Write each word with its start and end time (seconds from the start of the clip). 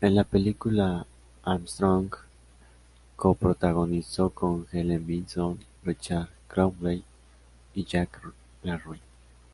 En 0.00 0.16
la 0.16 0.24
película, 0.24 1.06
Armstrong 1.44 2.10
co-protagonizó 3.14 4.30
con 4.30 4.66
Helen 4.72 5.06
Vinson, 5.06 5.60
Richard 5.84 6.28
Cromwell 6.48 7.04
y 7.72 7.84
Jack 7.84 8.20
La 8.64 8.78
Rue. 8.78 8.98